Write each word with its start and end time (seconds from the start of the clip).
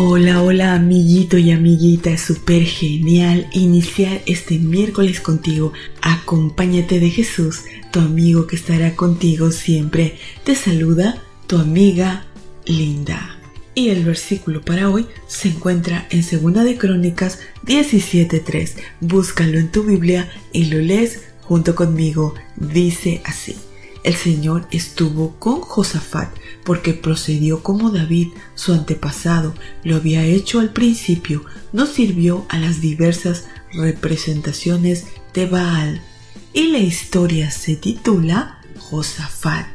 Hola, 0.00 0.44
hola 0.44 0.74
amiguito 0.74 1.38
y 1.38 1.50
amiguita, 1.50 2.10
es 2.10 2.20
súper 2.20 2.62
genial 2.62 3.48
iniciar 3.52 4.22
este 4.26 4.60
miércoles 4.60 5.20
contigo. 5.20 5.72
Acompáñate 6.02 7.00
de 7.00 7.10
Jesús, 7.10 7.62
tu 7.90 7.98
amigo 7.98 8.46
que 8.46 8.54
estará 8.54 8.94
contigo 8.94 9.50
siempre. 9.50 10.16
Te 10.44 10.54
saluda 10.54 11.20
tu 11.48 11.58
amiga 11.58 12.26
Linda. 12.64 13.40
Y 13.74 13.88
el 13.88 14.04
versículo 14.04 14.62
para 14.62 14.88
hoy 14.88 15.08
se 15.26 15.48
encuentra 15.48 16.06
en 16.10 16.22
Segunda 16.22 16.62
de 16.62 16.78
Crónicas 16.78 17.40
17.3. 17.66 18.74
Búscalo 19.00 19.58
en 19.58 19.72
tu 19.72 19.82
Biblia 19.82 20.30
y 20.52 20.66
lo 20.66 20.78
lees 20.78 21.22
junto 21.40 21.74
conmigo. 21.74 22.34
Dice 22.54 23.20
así. 23.24 23.56
El 24.04 24.14
Señor 24.14 24.66
estuvo 24.70 25.36
con 25.38 25.60
Josafat 25.60 26.30
porque 26.64 26.94
procedió 26.94 27.62
como 27.62 27.90
David, 27.90 28.28
su 28.54 28.72
antepasado, 28.72 29.54
lo 29.84 29.96
había 29.96 30.24
hecho 30.24 30.60
al 30.60 30.72
principio, 30.72 31.44
no 31.72 31.86
sirvió 31.86 32.46
a 32.48 32.58
las 32.58 32.80
diversas 32.80 33.46
representaciones 33.72 35.06
de 35.34 35.46
Baal. 35.46 36.02
Y 36.52 36.68
la 36.68 36.78
historia 36.78 37.50
se 37.50 37.76
titula 37.76 38.60
Josafat. 38.78 39.66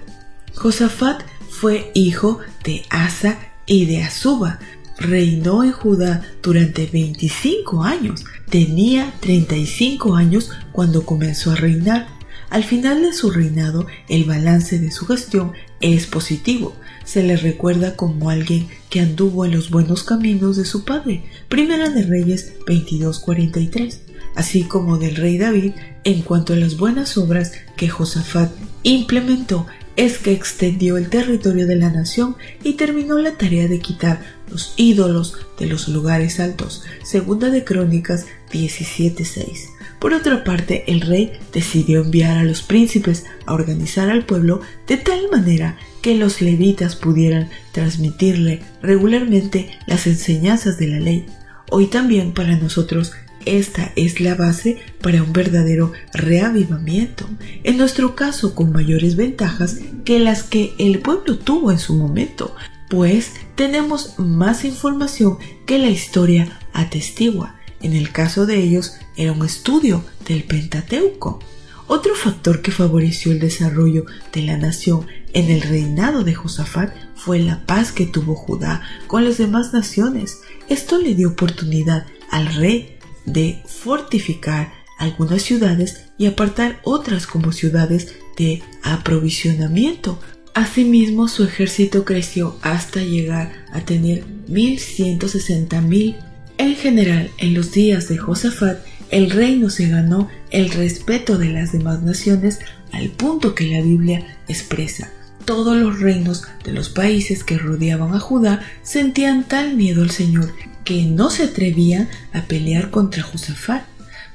Josafat 0.56 1.24
fue 1.50 1.92
hijo 1.94 2.40
de 2.64 2.84
Asa 2.90 3.40
y 3.66 3.86
de 3.86 4.04
Azuba. 4.04 4.60
Reinó 4.98 5.64
en 5.64 5.72
Judá 5.72 6.22
durante 6.42 6.86
25 6.86 7.84
años. 7.84 8.26
Tenía 8.50 9.14
35 9.20 10.16
años 10.16 10.52
cuando 10.72 11.06
comenzó 11.06 11.52
a 11.52 11.56
reinar. 11.56 12.08
Al 12.54 12.64
final 12.64 13.02
de 13.02 13.14
su 13.14 13.32
reinado, 13.32 13.88
el 14.10 14.26
balance 14.26 14.78
de 14.78 14.92
su 14.92 15.08
gestión 15.08 15.54
es 15.82 16.06
positivo. 16.06 16.76
Se 17.04 17.24
le 17.24 17.36
recuerda 17.36 17.96
como 17.96 18.30
alguien 18.30 18.68
que 18.92 19.00
anduvo 19.00 19.44
en 19.44 19.54
los 19.54 19.72
buenos 19.72 20.04
caminos 20.04 20.56
de 20.56 20.64
su 20.64 20.86
padre. 20.86 21.24
Primera 21.50 21.90
de 21.90 22.04
Reyes 22.04 22.54
22:43. 22.68 24.02
Así 24.36 24.66
como 24.66 25.00
del 25.00 25.16
rey 25.16 25.40
David, 25.40 25.72
en 26.04 26.22
cuanto 26.22 26.54
a 26.54 26.56
las 26.56 26.78
buenas 26.78 27.18
obras 27.18 27.54
que 27.76 27.90
Josafat 27.90 28.52
implementó, 28.84 29.66
es 29.96 30.20
que 30.20 30.32
extendió 30.32 30.98
el 30.98 31.10
territorio 31.10 31.66
de 31.66 31.78
la 31.78 31.90
nación 31.90 32.36
y 32.64 32.74
terminó 32.74 33.18
la 33.18 33.36
tarea 33.36 33.68
de 33.68 33.80
quitar 33.80 34.22
los 34.48 34.76
ídolos 34.78 35.38
de 35.58 35.66
los 35.66 35.88
lugares 35.88 36.40
altos. 36.40 36.84
Segunda 37.04 37.50
de 37.50 37.64
Crónicas 37.64 38.28
17:6. 38.52 39.74
Por 40.04 40.14
otra 40.14 40.44
parte, 40.44 40.84
el 40.88 41.00
rey 41.00 41.32
decidió 41.54 42.02
enviar 42.02 42.38
a 42.38 42.44
los 42.44 42.62
príncipes 42.62 43.24
a 43.46 43.54
organizar 43.54 44.10
al 44.10 44.26
pueblo 44.26 44.60
de 44.86 44.98
tal 44.98 45.30
manera 45.32 45.78
que 46.02 46.14
los 46.16 46.42
levitas 46.42 46.98
pudieran 46.98 47.50
transmitirle 47.72 48.60
regularmente 48.82 49.70
las 49.88 50.06
enseñanzas 50.06 50.78
de 50.78 50.88
la 50.88 51.00
ley. 51.00 51.26
Hoy 51.72 51.86
también 51.88 52.34
para 52.34 52.58
nosotros 52.58 53.14
esta 53.46 53.94
es 53.96 54.20
la 54.20 54.36
base 54.36 54.80
para 55.02 55.24
un 55.24 55.32
verdadero 55.32 55.94
reavivamiento, 56.14 57.26
en 57.64 57.78
nuestro 57.78 58.14
caso 58.14 58.56
con 58.56 58.74
mayores 58.74 59.16
ventajas 59.16 59.78
que 60.04 60.20
las 60.20 60.44
que 60.44 60.74
el 60.80 61.00
pueblo 61.00 61.38
tuvo 61.38 61.72
en 61.72 61.80
su 61.80 61.96
momento, 61.96 62.54
pues 62.90 63.32
tenemos 63.56 64.20
más 64.20 64.66
información 64.66 65.38
que 65.66 65.80
la 65.80 65.88
historia 65.88 66.60
atestigua 66.74 67.56
en 67.84 67.94
el 67.94 68.12
caso 68.12 68.46
de 68.46 68.58
ellos 68.58 68.94
era 69.16 69.32
un 69.32 69.46
estudio 69.46 70.04
del 70.28 70.44
Pentateuco. 70.44 71.40
Otro 71.88 72.16
factor 72.16 72.62
que 72.62 72.72
favoreció 72.72 73.32
el 73.32 73.40
desarrollo 73.40 74.06
de 74.32 74.42
la 74.42 74.58
nación 74.58 75.06
en 75.34 75.52
el 75.52 75.62
reinado 75.62 76.24
de 76.24 76.34
Josafat 76.34 76.94
fue 77.16 77.40
la 77.40 77.66
paz 77.66 77.92
que 77.92 78.06
tuvo 78.06 78.36
Judá 78.36 78.82
con 79.08 79.26
las 79.26 79.38
demás 79.38 79.74
naciones. 79.74 80.40
Esto 80.70 80.98
le 80.98 81.14
dio 81.14 81.30
oportunidad 81.30 82.06
al 82.32 82.54
rey 82.56 82.98
de 83.26 83.62
fortificar 83.68 84.72
algunas 84.98 85.42
ciudades 85.42 86.06
y 86.18 86.28
apartar 86.28 86.80
otras 86.84 87.28
como 87.28 87.52
ciudades 87.52 88.16
de 88.38 88.64
aprovisionamiento. 88.82 90.20
Asimismo, 90.54 91.28
su 91.28 91.44
ejército 91.44 92.06
creció 92.06 92.58
hasta 92.62 93.02
llegar 93.02 93.52
a 93.74 93.82
tener 93.82 94.24
1160.000 94.48 96.33
en 96.58 96.76
general, 96.76 97.32
en 97.38 97.54
los 97.54 97.72
días 97.72 98.08
de 98.10 98.18
Josafat, 98.18 98.80
el 99.10 99.30
reino 99.30 99.70
se 99.70 99.88
ganó 99.88 100.30
el 100.52 100.72
respeto 100.72 101.38
de 101.38 101.50
las 101.50 101.72
demás 101.72 102.02
naciones 102.02 102.60
al 102.92 103.10
punto 103.10 103.56
que 103.56 103.68
la 103.68 103.82
Biblia 103.82 104.38
expresa. 104.48 105.12
Todos 105.46 105.76
los 105.78 106.00
reinos 106.00 106.44
de 106.64 106.72
los 106.72 106.90
países 106.90 107.44
que 107.44 107.58
rodeaban 107.58 108.14
a 108.16 108.20
Judá 108.20 108.62
sentían 108.82 109.44
tal 109.44 109.76
miedo 109.76 110.04
al 110.04 110.12
Señor 110.12 110.54
que 110.84 111.04
no 111.04 111.30
se 111.30 111.44
atrevían 111.44 112.10
a 112.34 112.44
pelear 112.44 112.92
contra 112.92 113.24
Josafat. 113.24 113.84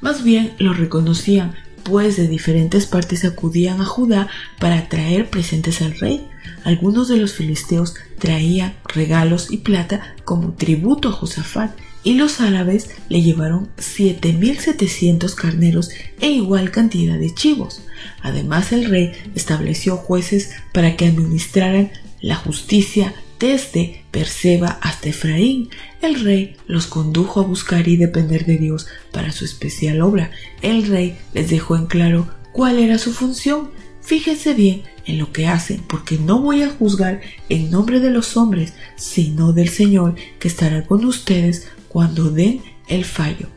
Más 0.01 0.23
bien 0.23 0.53
lo 0.59 0.75
reconocían, 0.75 1.55
pues 1.83 2.17
de 2.17 2.29
diferentes 2.29 2.87
partes 2.87 3.25
acudían 3.25 3.81
a 3.81 3.85
Judá 3.85 4.29
para 4.59 4.89
traer 4.89 5.31
presentes 5.31 5.83
al 5.83 5.99
rey. 5.99 6.29
Algunos 6.65 7.09
de 7.09 7.17
los 7.17 7.33
filisteos 7.33 7.95
traían 8.19 8.75
regalos 8.85 9.51
y 9.51 9.59
plata 9.59 10.15
como 10.25 10.53
tributo 10.53 11.09
a 11.09 11.13
Josafat 11.13 11.73
y 12.09 12.15
los 12.15 12.41
árabes 12.41 12.89
le 13.11 13.21
llevaron 13.21 13.69
7.700 13.77 15.35
carneros 15.35 15.91
e 16.23 16.31
igual 16.31 16.71
cantidad 16.71 17.19
de 17.19 17.35
chivos. 17.35 17.83
Además 18.23 18.73
el 18.73 18.87
rey 18.87 19.13
estableció 19.35 19.99
jueces 19.99 20.53
para 20.73 20.97
que 20.97 21.07
administraran 21.07 21.91
la 22.23 22.37
justicia 22.37 23.15
desde 23.39 24.07
Perseba 24.11 24.79
hasta 24.81 25.11
Efraín. 25.11 25.69
El 26.01 26.25
rey 26.25 26.57
los 26.67 26.87
condujo 26.87 27.41
a 27.41 27.45
buscar 27.45 27.87
y 27.89 27.99
depender 27.99 28.47
de 28.47 28.57
Dios 28.57 28.87
para 29.13 29.31
su 29.31 29.45
especial 29.45 30.01
obra. 30.01 30.31
El 30.63 30.87
rey 30.87 31.19
les 31.35 31.51
dejó 31.51 31.77
en 31.77 31.85
claro 31.85 32.27
cuál 32.53 32.79
era 32.79 32.97
su 32.97 33.13
función. 33.13 33.69
Fíjense 34.01 34.55
bien 34.55 34.85
en 35.05 35.19
lo 35.19 35.31
que 35.31 35.47
hacen, 35.47 35.83
porque 35.87 36.17
no 36.17 36.41
voy 36.41 36.63
a 36.63 36.71
juzgar 36.71 37.21
en 37.51 37.71
nombre 37.71 38.01
de 38.01 38.09
los 38.09 38.39
hombres, 38.39 38.73
sino 38.97 39.53
del 39.53 39.69
Señor 39.69 40.15
que 40.39 40.49
estará 40.49 40.87
con 40.87 41.05
ustedes 41.05 41.69
cuando 41.89 42.31
den 42.31 42.63
el 42.89 43.05
fallo. 43.05 43.49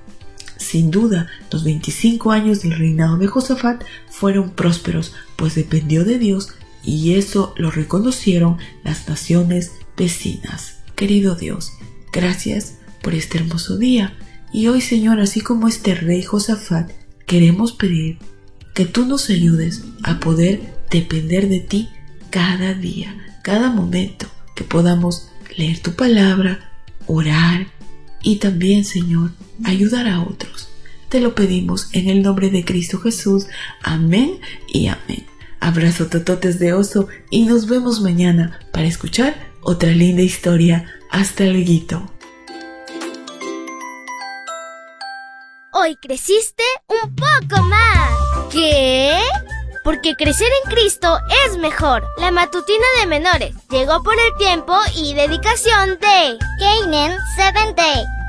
Sin 0.57 0.91
duda, 0.91 1.27
los 1.51 1.63
25 1.63 2.31
años 2.31 2.61
del 2.61 2.77
reinado 2.77 3.17
de 3.17 3.27
Josafat 3.27 3.83
fueron 4.09 4.51
prósperos, 4.51 5.13
pues 5.35 5.55
dependió 5.55 6.05
de 6.05 6.19
Dios 6.19 6.49
y 6.83 7.13
eso 7.15 7.53
lo 7.57 7.71
reconocieron 7.71 8.57
las 8.83 9.07
naciones 9.07 9.71
vecinas. 9.97 10.77
Querido 10.95 11.35
Dios, 11.35 11.71
gracias 12.13 12.75
por 13.01 13.15
este 13.15 13.39
hermoso 13.39 13.77
día. 13.77 14.17
Y 14.53 14.67
hoy, 14.67 14.81
Señor, 14.81 15.19
así 15.19 15.41
como 15.41 15.67
este 15.67 15.95
rey 15.95 16.23
Josafat, 16.23 16.91
queremos 17.25 17.71
pedir 17.71 18.19
que 18.73 18.85
tú 18.85 19.05
nos 19.05 19.29
ayudes 19.29 19.83
a 20.03 20.19
poder 20.19 20.61
depender 20.89 21.49
de 21.49 21.59
ti 21.59 21.89
cada 22.29 22.73
día, 22.73 23.15
cada 23.43 23.71
momento, 23.71 24.27
que 24.55 24.63
podamos 24.63 25.29
leer 25.57 25.79
tu 25.79 25.93
palabra, 25.93 26.71
orar, 27.07 27.67
y 28.21 28.37
también, 28.37 28.85
Señor, 28.85 29.31
ayudar 29.63 30.07
a 30.07 30.21
otros. 30.21 30.69
Te 31.09 31.19
lo 31.19 31.35
pedimos 31.35 31.89
en 31.93 32.09
el 32.09 32.21
nombre 32.21 32.49
de 32.49 32.63
Cristo 32.63 32.99
Jesús. 32.99 33.47
Amén 33.83 34.39
y 34.67 34.87
amén. 34.87 35.25
Abrazo 35.59 36.07
tototes 36.07 36.57
de 36.57 36.73
oso 36.73 37.07
y 37.29 37.45
nos 37.45 37.67
vemos 37.67 38.01
mañana 38.01 38.59
para 38.71 38.87
escuchar 38.87 39.35
otra 39.61 39.91
linda 39.91 40.21
historia. 40.21 40.85
Hasta 41.11 41.43
luego. 41.45 42.09
Hoy 45.73 45.95
creciste 46.01 46.63
un 46.87 47.15
poco 47.15 47.61
más. 47.63 48.09
¿Qué? 48.51 49.17
porque 49.83 50.15
crecer 50.15 50.47
en 50.63 50.71
Cristo 50.71 51.17
es 51.47 51.57
mejor. 51.57 52.03
La 52.17 52.31
matutina 52.31 52.85
de 52.99 53.07
menores 53.07 53.55
llegó 53.69 54.03
por 54.03 54.13
el 54.13 54.37
tiempo 54.37 54.77
y 54.95 55.13
dedicación 55.13 55.97
de 55.99 56.37
Canaan 56.59 57.17
Seventh 57.35 57.75
Day 57.75 58.05